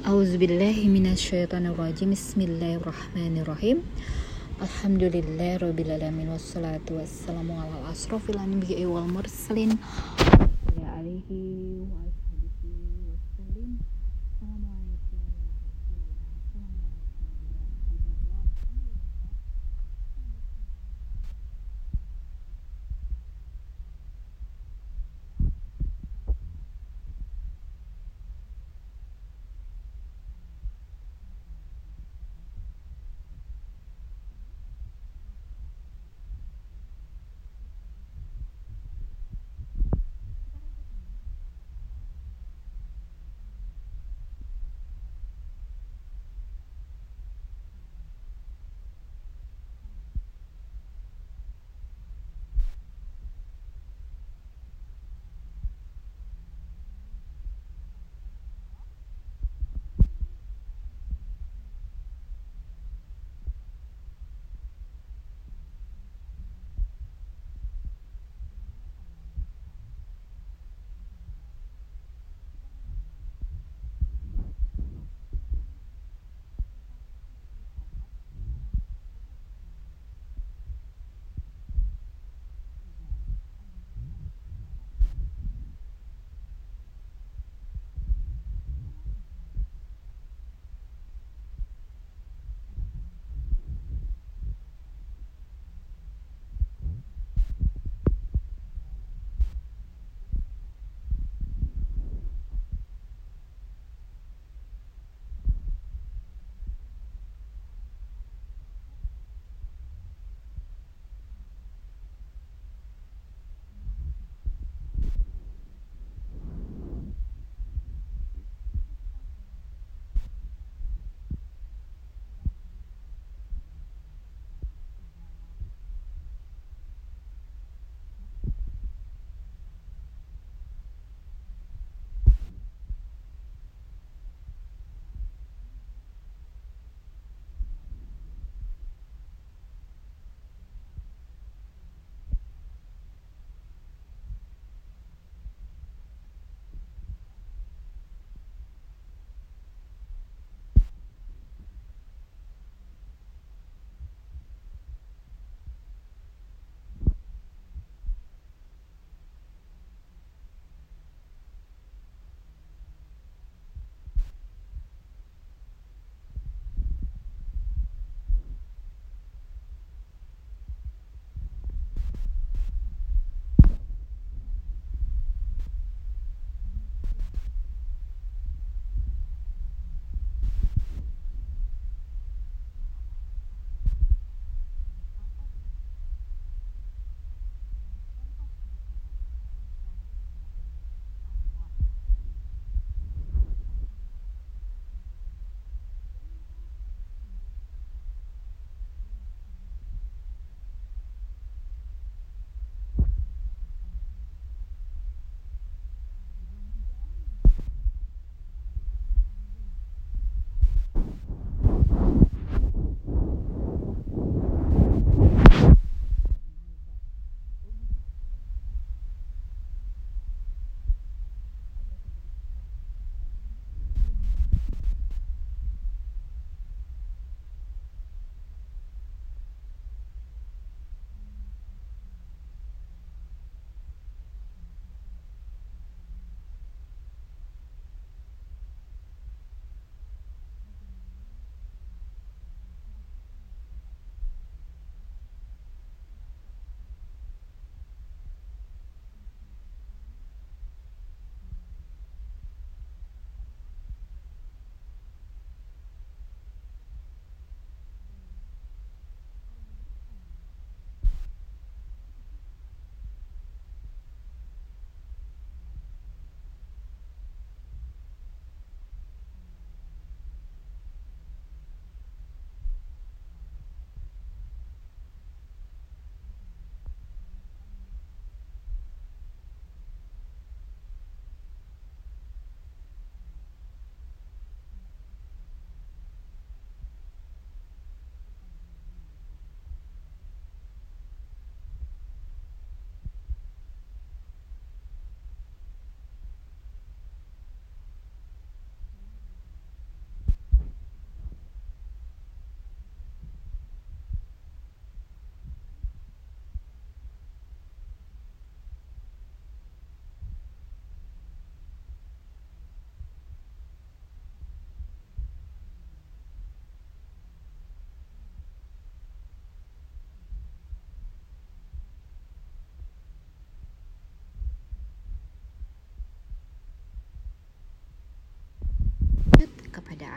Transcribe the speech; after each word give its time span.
Auzubillahiminasyaitonirrajim 0.00 2.16
Bismillahirrahmanirrahim. 2.16 3.84
Alhamdulillahirrabbilalamin 4.56 6.32
Wassalatu 6.32 6.96
wassalamu 6.96 7.60
ala 7.60 7.92
asrafil 7.92 8.40
anbiya'i 8.40 8.88
wal 8.88 9.04
mursalin 9.04 9.76
Wa 10.72 10.96
alihi 10.96 11.84
wa 11.84 12.08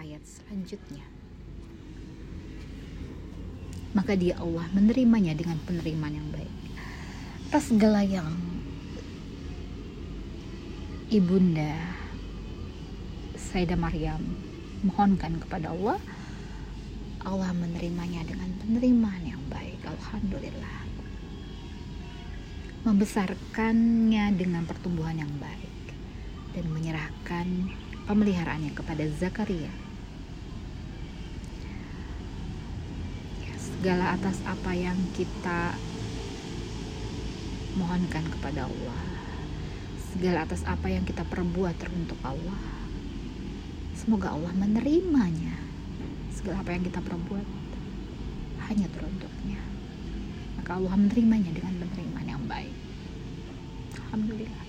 ayat 0.04 0.24
selanjutnya. 0.28 1.06
Maka 3.96 4.20
dia 4.20 4.36
Allah 4.36 4.68
menerimanya 4.76 5.32
dengan 5.32 5.56
penerimaan 5.64 6.20
yang 6.20 6.30
baik. 6.36 6.54
Atas 7.48 7.70
segala 7.70 8.02
yang 8.04 8.28
ibunda 11.14 11.78
Sayyidah 13.38 13.78
Maryam 13.78 14.18
mohonkan 14.82 15.38
kepada 15.38 15.72
Allah, 15.72 16.02
Allah 17.24 17.54
menerimanya 17.56 18.26
dengan 18.28 18.50
penerimaan 18.60 19.24
yang 19.24 19.44
baik. 19.48 19.80
Alhamdulillah. 19.88 20.82
Membesarkannya 22.84 24.36
dengan 24.36 24.68
pertumbuhan 24.68 25.22
yang 25.22 25.32
baik 25.40 25.96
dan 26.52 26.66
menyerahkan 26.68 27.48
pemeliharaannya 28.04 28.76
kepada 28.76 29.08
Zakaria. 29.16 29.72
Ya, 33.44 33.56
segala 33.84 34.16
atas 34.16 34.40
apa 34.48 34.72
yang 34.72 34.96
kita 35.12 35.76
mohonkan 37.76 38.24
kepada 38.32 38.64
Allah. 38.64 39.04
Segala 40.08 40.48
atas 40.48 40.64
apa 40.64 40.88
yang 40.88 41.04
kita 41.04 41.28
perbuat 41.28 41.76
teruntuk 41.76 42.16
Allah. 42.24 42.64
Semoga 43.92 44.40
Allah 44.40 44.56
menerimanya. 44.56 45.60
Segala 46.32 46.64
apa 46.64 46.72
yang 46.72 46.88
kita 46.88 47.04
perbuat 47.04 47.44
hanya 48.72 48.88
teruntuknya. 48.88 49.60
Maka 50.64 50.80
Allah 50.80 50.96
menerimanya 50.96 51.52
dengan 51.52 51.84
penerimaan 51.84 52.28
yang 52.40 52.44
baik. 52.48 52.76
Alhamdulillah. 54.00 54.66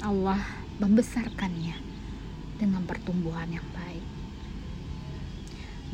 Allah 0.00 0.40
membesarkannya 0.80 1.76
dengan 2.56 2.80
pertumbuhan 2.88 3.52
yang 3.52 3.68
baik 3.76 4.15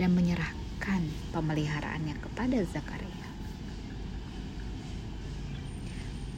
dan 0.03 0.19
menyerahkan 0.19 0.99
pemeliharaannya 1.31 2.19
kepada 2.19 2.59
Zakaria. 2.67 3.31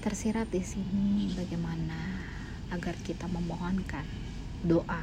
Tersirat 0.04 0.52
di 0.52 0.60
sini 0.60 1.32
bagaimana 1.32 1.96
agar 2.68 2.92
kita 3.00 3.24
memohonkan 3.24 4.04
doa 4.60 5.00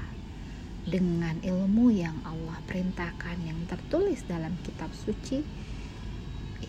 dengan 0.86 1.42
ilmu 1.42 1.90
yang 1.90 2.22
Allah 2.22 2.62
perintahkan 2.69 3.42
yang 3.42 3.58
tertulis 3.66 4.22
dalam 4.30 4.54
kitab 4.62 4.94
suci 4.94 5.42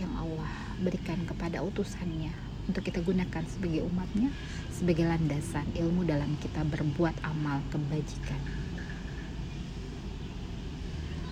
yang 0.01 0.17
Allah 0.17 0.49
berikan 0.81 1.29
kepada 1.29 1.61
utusannya 1.61 2.33
untuk 2.73 2.89
kita 2.89 3.05
gunakan 3.05 3.45
sebagai 3.45 3.85
umatnya 3.85 4.33
sebagai 4.73 5.05
landasan 5.05 5.69
ilmu 5.77 6.09
dalam 6.09 6.41
kita 6.41 6.65
berbuat 6.65 7.21
amal 7.21 7.61
kebajikan 7.69 8.62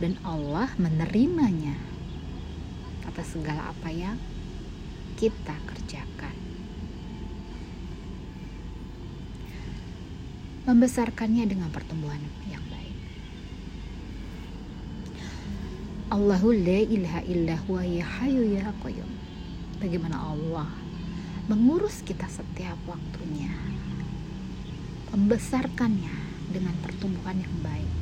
dan 0.01 0.17
Allah 0.25 0.73
menerimanya 0.81 1.77
atas 3.05 3.37
segala 3.37 3.69
apa 3.69 3.93
yang 3.93 4.17
kita 5.21 5.53
kerjakan 5.69 6.33
membesarkannya 10.65 11.45
dengan 11.51 11.69
pertumbuhan 11.69 12.21
yang 12.47 12.63
baik. 12.71 12.97
Allahu 16.15 16.55
la 16.55 16.81
ilaha 16.87 17.21
illa 17.27 17.55
huwa 17.67 17.83
ya 17.83 18.07
hayu 18.07 18.57
ya 18.57 18.71
qayyum. 18.81 19.11
Bagaimana 19.83 20.21
Allah 20.21 20.71
mengurus 21.51 22.07
kita 22.07 22.31
setiap 22.31 22.79
waktunya. 22.87 23.51
Membesarkannya 25.11 26.15
dengan 26.55 26.75
pertumbuhan 26.87 27.43
yang 27.43 27.57
baik. 27.67 28.00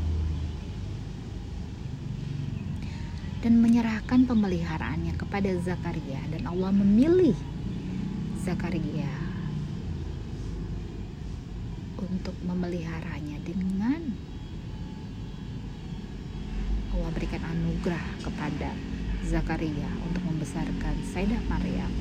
Dan 3.38 3.62
menyerahkan 3.62 4.26
pemeliharaannya 4.26 5.14
kepada 5.14 5.54
Zakaria 5.62 6.18
dan 6.34 6.42
Allah 6.50 6.74
memilih 6.74 7.38
Zakaria 8.42 9.28
untuk 12.02 12.34
memeliharanya 12.42 13.38
dengan 13.46 14.02
Allah 16.90 17.10
berikan 17.14 17.42
anugerah 17.46 18.04
kepada 18.26 18.74
Zakaria 19.22 19.86
untuk 20.02 20.22
membesarkan 20.26 20.98
Sayyidah 21.14 21.42
Maryam. 21.46 21.92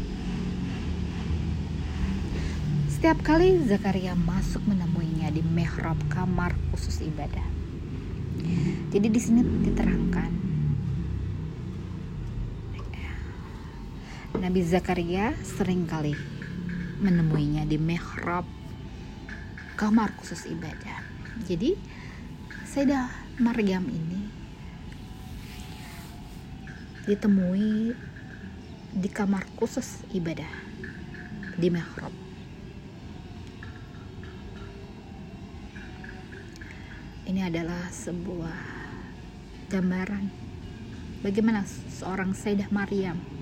Setiap 2.89 3.21
kali 3.21 3.61
Zakaria 3.67 4.17
masuk 4.17 4.65
menemuinya 4.65 5.29
di 5.29 5.45
mihrab 5.45 6.01
kamar 6.09 6.57
khusus 6.73 7.05
ibadah. 7.05 7.45
Jadi 8.89 9.07
di 9.11 9.19
sini 9.21 9.43
diterangkan 9.43 10.46
Nabi 14.37 14.61
Zakaria 14.61 15.33
sering 15.41 15.89
kali 15.89 16.13
menemuinya 17.01 17.65
di 17.65 17.81
mihrab 17.81 18.45
kamar 19.73 20.13
khusus 20.13 20.45
ibadah. 20.45 21.01
Jadi 21.49 21.73
Sayyidah 22.69 23.09
Maryam 23.41 23.89
ini 23.89 24.21
ditemui 27.09 27.97
di 28.93 29.09
kamar 29.09 29.41
khusus 29.57 30.05
ibadah 30.13 30.53
di 31.57 31.73
mihrab. 31.73 32.13
Ini 37.25 37.41
adalah 37.41 37.89
sebuah 37.89 38.61
gambaran 39.73 40.29
bagaimana 41.25 41.65
seorang 41.89 42.37
Sayyidah 42.37 42.69
Maryam 42.69 43.36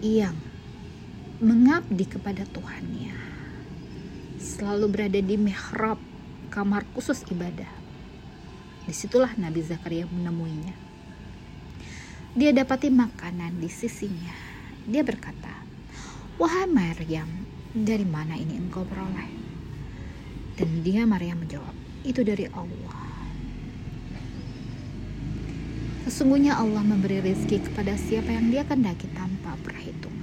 yang 0.00 0.32
mengabdi 1.44 2.08
kepada 2.08 2.48
Tuhannya 2.48 3.12
selalu 4.40 4.88
berada 4.88 5.20
di 5.20 5.36
mihrab 5.36 6.00
kamar 6.48 6.88
khusus 6.96 7.20
ibadah. 7.28 7.68
Di 8.88 8.96
situlah 8.96 9.36
Nabi 9.36 9.60
Zakaria 9.60 10.08
menemuinya. 10.08 10.72
Dia 12.32 12.56
dapati 12.56 12.88
makanan 12.88 13.60
di 13.60 13.68
sisinya. 13.68 14.32
Dia 14.88 15.04
berkata, 15.04 15.52
Wahai 16.40 16.64
Maryam, 16.64 17.28
dari 17.76 18.08
mana 18.08 18.40
ini 18.40 18.56
engkau 18.56 18.88
beroleh? 18.88 19.28
Dan 20.56 20.80
dia 20.80 21.04
Maryam 21.04 21.44
menjawab, 21.44 21.76
itu 22.08 22.24
dari 22.24 22.48
Allah. 22.56 23.09
Sesungguhnya 26.08 26.56
Allah 26.56 26.80
memberi 26.80 27.20
rezeki 27.20 27.72
kepada 27.72 27.96
siapa 27.96 28.32
yang 28.32 28.48
dia 28.48 28.64
kendaki 28.64 29.08
tanpa 29.12 29.56
perhitungan. 29.60 30.20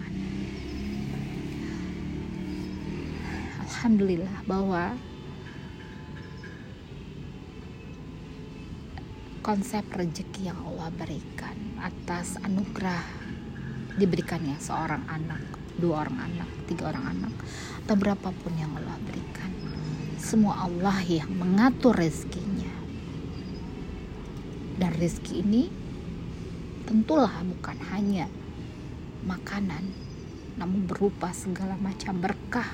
alhamdulillah 3.78 4.42
bahwa 4.50 4.98
konsep 9.46 9.86
rezeki 9.94 10.50
yang 10.50 10.58
Allah 10.66 10.90
berikan 10.98 11.54
atas 11.78 12.42
anugerah 12.42 13.06
diberikannya 14.02 14.58
seorang 14.58 15.06
anak, 15.06 15.46
dua 15.78 16.10
orang 16.10 16.26
anak, 16.26 16.50
tiga 16.66 16.90
orang 16.90 17.06
anak, 17.06 17.34
atau 17.86 17.94
berapapun 17.94 18.58
yang 18.58 18.74
Allah 18.82 18.98
berikan. 19.06 19.54
Semua 20.18 20.66
Allah 20.66 20.98
yang 21.06 21.30
mengatur 21.38 21.94
rezekinya. 21.94 22.57
Dan 24.78 24.94
rezeki 24.94 25.42
ini 25.42 25.64
tentulah 26.86 27.44
bukan 27.44 27.78
hanya 27.92 28.30
makanan, 29.26 29.90
namun 30.56 30.88
berupa 30.88 31.34
segala 31.34 31.76
macam 31.82 32.22
berkah 32.22 32.70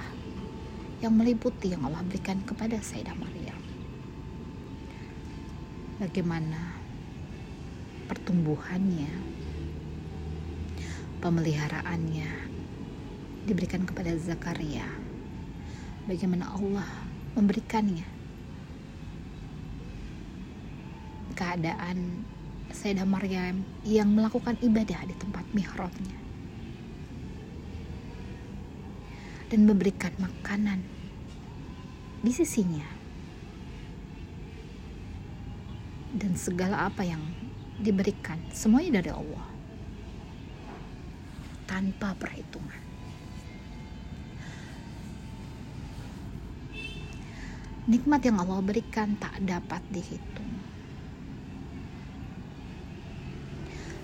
yang 1.02 1.18
meliputi 1.18 1.74
yang 1.74 1.88
Allah 1.88 2.06
berikan 2.06 2.44
kepada 2.46 2.78
Sayyidah 2.78 3.18
Maryam. 3.18 3.60
Bagaimana 5.98 6.78
pertumbuhannya, 8.12 9.10
pemeliharaannya 11.24 12.30
diberikan 13.50 13.88
kepada 13.88 14.14
Zakaria. 14.20 14.86
Bagaimana 16.06 16.52
Allah 16.52 16.88
memberikannya 17.34 18.13
keadaan 21.34 22.26
Sayyidah 22.74 23.06
Maryam 23.06 23.62
yang 23.86 24.10
melakukan 24.10 24.58
ibadah 24.64 25.06
di 25.06 25.14
tempat 25.18 25.46
mihrabnya 25.54 26.18
dan 29.54 29.70
memberikan 29.70 30.10
makanan 30.18 30.82
di 32.26 32.32
sisinya. 32.34 32.88
Dan 36.14 36.38
segala 36.38 36.90
apa 36.90 37.02
yang 37.02 37.22
diberikan 37.82 38.38
semuanya 38.54 39.02
dari 39.02 39.12
Allah 39.14 39.46
tanpa 41.66 42.14
perhitungan. 42.18 42.84
nikmat 47.84 48.24
yang 48.24 48.40
Allah 48.40 48.64
berikan 48.64 49.20
tak 49.20 49.36
dapat 49.44 49.84
dihitung 49.92 50.63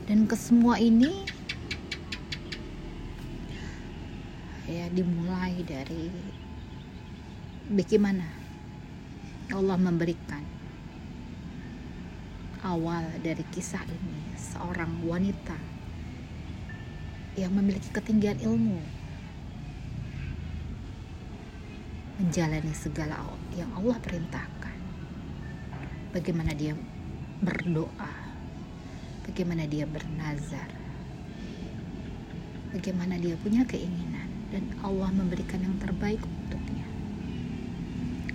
dan 0.10 0.26
kesemua 0.26 0.82
ini 0.82 1.22
ya 4.66 4.90
dimulai 4.90 5.62
dari 5.62 6.10
bagaimana 7.70 8.26
Allah 9.54 9.78
memberikan 9.78 10.42
awal 12.66 13.06
dari 13.22 13.46
kisah 13.54 13.86
ini. 13.86 14.34
Seorang 14.34 15.06
wanita 15.06 15.58
yang 17.38 17.54
memiliki 17.54 17.94
ketinggian 17.94 18.42
ilmu 18.42 18.82
menjalani 22.18 22.74
segala 22.74 23.30
yang 23.54 23.70
Allah 23.78 23.98
perintahkan. 24.02 24.78
Bagaimana 26.18 26.58
dia 26.58 26.74
berdoa 27.46 28.19
bagaimana 29.30 29.70
dia 29.70 29.86
bernazar. 29.86 30.74
Bagaimana 32.74 33.22
dia 33.22 33.38
punya 33.38 33.62
keinginan. 33.70 34.26
Dan 34.50 34.66
Allah 34.82 35.14
memberikan 35.14 35.62
yang 35.62 35.78
terbaik 35.78 36.18
untuknya. 36.26 36.90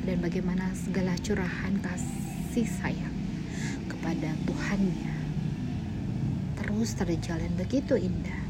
Dan 0.06 0.22
bagaimana 0.22 0.70
segala 0.78 1.18
curahan 1.18 1.74
kasih 1.82 2.70
sayang 2.70 3.16
kepada 3.90 4.38
Tuhannya 4.46 5.14
terus 6.62 6.94
terjalin 6.94 7.50
begitu 7.58 7.98
indah. 7.98 8.42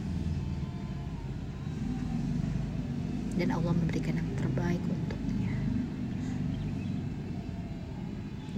Dan 3.40 3.48
Allah 3.56 3.72
memberikan 3.72 4.20
yang 4.20 4.30
terbaik 4.36 4.84
untuknya. 4.84 5.56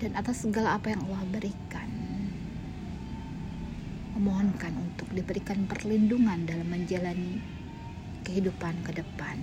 Dan 0.03 0.11
atas 0.19 0.43
segala 0.43 0.75
apa 0.75 0.91
yang 0.91 1.07
Allah 1.07 1.23
berikan 1.31 1.66
memohonkan 4.17 4.73
untuk 4.81 5.13
diberikan 5.13 5.69
perlindungan 5.69 6.49
dalam 6.49 6.65
menjalani 6.73 7.45
kehidupan 8.25 8.81
ke 8.81 8.97
depan 8.97 9.37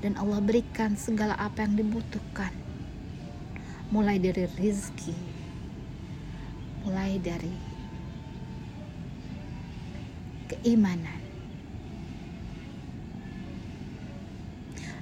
dan 0.00 0.16
Allah 0.16 0.40
berikan 0.40 0.96
segala 0.96 1.36
apa 1.36 1.68
yang 1.68 1.76
dibutuhkan 1.76 2.50
mulai 3.92 4.16
dari 4.16 4.48
rizki 4.56 5.14
mulai 6.82 7.14
dari 7.22 7.54
keimanan. 10.50 11.22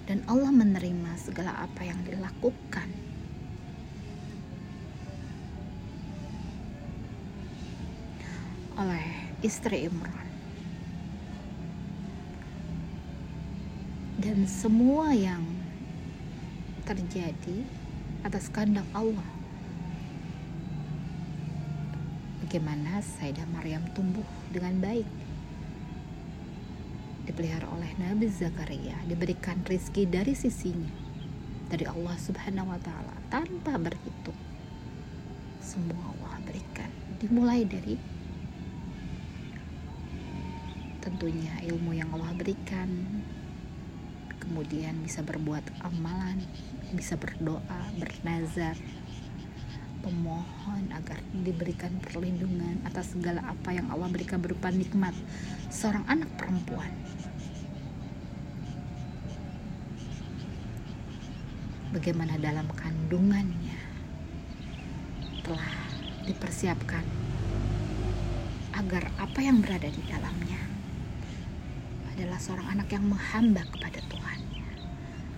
Dan 0.04 0.26
Allah 0.26 0.50
menerima 0.50 1.14
segala 1.16 1.54
apa 1.64 1.86
yang 1.86 2.02
dilakukan. 2.02 3.09
Oleh 8.80 9.04
istri 9.44 9.84
Imran. 9.84 10.28
Dan 14.16 14.48
semua 14.48 15.12
yang 15.12 15.44
terjadi 16.88 17.64
atas 18.24 18.48
kehendak 18.48 18.88
Allah. 18.96 19.28
Bagaimana 22.44 23.04
Sayyidah 23.04 23.46
Maryam 23.52 23.84
tumbuh 23.94 24.26
dengan 24.50 24.80
baik 24.80 25.06
dipelihara 27.30 27.70
oleh 27.70 27.94
Nabi 28.02 28.26
Zakaria, 28.26 28.98
diberikan 29.06 29.62
rizki 29.62 30.02
dari 30.02 30.34
sisinya, 30.34 30.90
dari 31.70 31.86
Allah 31.86 32.18
Subhanahu 32.18 32.74
wa 32.74 32.80
Ta'ala 32.82 33.14
tanpa 33.30 33.78
berhitung. 33.78 34.34
Semua 35.62 36.10
Allah 36.10 36.42
berikan, 36.42 36.90
dimulai 37.22 37.62
dari 37.62 37.94
tentunya 41.00 41.56
ilmu 41.64 41.96
yang 41.96 42.12
Allah 42.12 42.36
berikan, 42.36 42.88
kemudian 44.36 45.00
bisa 45.00 45.24
berbuat 45.24 45.64
amalan, 45.80 46.44
bisa 46.92 47.16
berdoa, 47.16 47.80
bernazar, 47.96 48.76
pemohon 50.04 50.92
agar 50.92 51.20
diberikan 51.32 51.92
perlindungan 52.04 52.84
atas 52.84 53.16
segala 53.16 53.40
apa 53.48 53.72
yang 53.72 53.88
Allah 53.88 54.08
berikan 54.12 54.40
berupa 54.40 54.68
nikmat 54.68 55.16
seorang 55.72 56.04
anak 56.08 56.28
perempuan. 56.36 56.92
Bagaimana 61.90 62.38
dalam 62.38 62.70
kandungannya 62.70 63.80
telah 65.42 65.74
dipersiapkan 66.28 67.02
agar 68.78 69.10
apa 69.18 69.40
yang 69.42 69.58
berada 69.58 69.90
di 69.90 69.98
dalamnya 70.06 70.69
adalah 72.20 72.36
seorang 72.36 72.68
anak 72.76 72.92
yang 72.92 73.08
menghamba 73.08 73.64
kepada 73.72 74.04
Tuhan. 74.12 74.40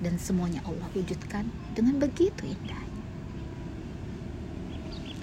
Dan 0.03 0.19
semuanya 0.19 0.59
Allah 0.67 0.91
wujudkan 0.99 1.47
dengan 1.79 2.03
begitu 2.03 2.43
indahnya. 2.43 3.03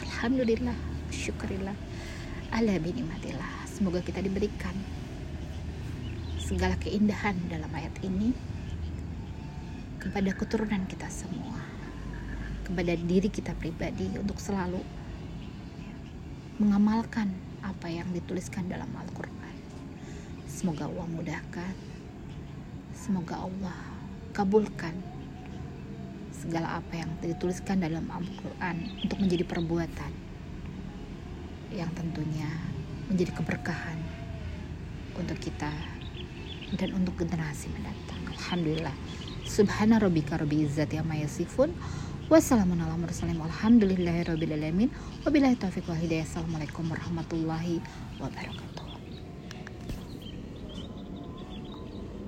Alhamdulillah 0.08 0.78
syukurillah 1.12 1.76
ala 2.56 2.80
binimatillah. 2.80 3.68
Semoga 3.68 4.00
kita 4.00 4.24
diberikan 4.24 4.72
segala 6.40 6.80
keindahan 6.80 7.36
dalam 7.52 7.68
ayat 7.76 7.92
ini 8.08 8.32
kepada 10.00 10.32
keturunan 10.32 10.88
kita 10.88 11.12
semua, 11.12 11.60
kepada 12.64 12.96
diri 12.96 13.28
kita 13.28 13.52
pribadi 13.60 14.08
untuk 14.16 14.40
selalu 14.40 14.80
mengamalkan 16.56 17.36
apa 17.60 17.92
yang 17.92 18.08
dituliskan 18.16 18.68
dalam 18.72 18.88
Al-Quran. 18.96 19.39
Semoga 20.60 20.92
Allah 20.92 21.08
mudahkan, 21.08 21.72
semoga 22.92 23.48
Allah 23.48 23.80
kabulkan 24.36 24.92
segala 26.36 26.84
apa 26.84 27.00
yang 27.00 27.08
dituliskan 27.24 27.80
dalam 27.80 28.04
Al-Quran 28.12 28.92
untuk 29.00 29.24
menjadi 29.24 29.48
perbuatan 29.48 30.12
yang 31.72 31.88
tentunya 31.96 32.52
menjadi 33.08 33.40
keberkahan 33.40 34.04
untuk 35.16 35.40
kita 35.40 35.72
dan 36.76 36.92
untuk 36.92 37.16
generasi 37.16 37.72
mendatang. 37.72 38.20
Alhamdulillah. 38.28 38.96
Subhana 39.48 39.96
rabbika 39.96 40.36
rabbil 40.36 40.68
izzati 40.68 41.00
amma 41.00 41.16
yasifun. 41.24 41.72
Wassalamun 42.28 42.84
ala. 42.84 43.00
Wabillahi 45.24 45.56
taufiq 45.56 45.88
wal 45.88 46.04
hidayah. 46.04 46.28
Assalamualaikum 46.28 46.84
warahmatullahi 46.84 47.80
wabarakatuh. 48.20 48.89